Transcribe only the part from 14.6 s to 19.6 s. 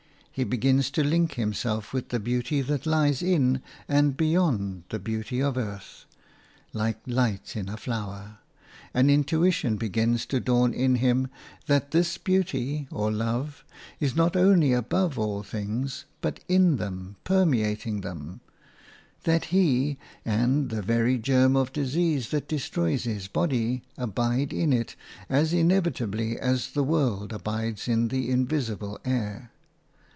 above all things, but in them, permeating them; that